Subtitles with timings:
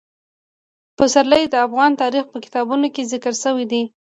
[0.97, 3.83] پسرلی د افغان تاریخ په کتابونو کې ذکر شوی دي.